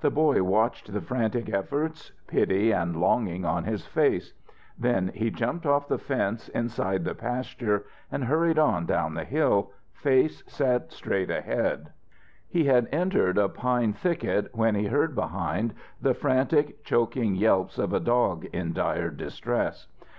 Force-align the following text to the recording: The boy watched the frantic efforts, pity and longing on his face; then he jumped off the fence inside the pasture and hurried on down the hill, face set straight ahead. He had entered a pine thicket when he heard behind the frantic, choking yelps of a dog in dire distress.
The 0.00 0.10
boy 0.10 0.42
watched 0.42 0.94
the 0.94 1.00
frantic 1.02 1.50
efforts, 1.52 2.12
pity 2.26 2.72
and 2.72 2.96
longing 2.98 3.44
on 3.44 3.64
his 3.64 3.84
face; 3.86 4.32
then 4.78 5.08
he 5.14 5.30
jumped 5.30 5.66
off 5.66 5.88
the 5.88 5.98
fence 5.98 6.48
inside 6.48 7.04
the 7.04 7.14
pasture 7.14 7.84
and 8.10 8.24
hurried 8.24 8.58
on 8.58 8.86
down 8.86 9.12
the 9.12 9.26
hill, 9.26 9.72
face 9.92 10.42
set 10.46 10.90
straight 10.90 11.28
ahead. 11.30 11.90
He 12.48 12.64
had 12.64 12.88
entered 12.90 13.36
a 13.36 13.50
pine 13.50 13.92
thicket 13.92 14.48
when 14.54 14.74
he 14.74 14.86
heard 14.86 15.14
behind 15.14 15.74
the 16.00 16.14
frantic, 16.14 16.82
choking 16.82 17.34
yelps 17.34 17.78
of 17.78 17.92
a 17.92 18.00
dog 18.00 18.46
in 18.50 18.72
dire 18.72 19.10
distress. 19.10 19.86